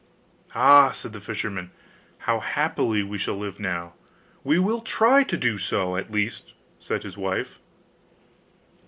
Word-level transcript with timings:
'Ah!' 0.55 0.89
said 0.89 1.13
the 1.13 1.21
fisherman, 1.21 1.69
'how 2.21 2.39
happily 2.39 3.03
we 3.03 3.19
shall 3.19 3.37
live 3.37 3.59
now!' 3.59 3.93
'We 4.43 4.57
will 4.57 4.81
try 4.81 5.21
to 5.23 5.37
do 5.37 5.59
so, 5.59 5.95
at 5.95 6.11
least,' 6.11 6.53
said 6.79 7.03
his 7.03 7.17
wife. 7.17 7.59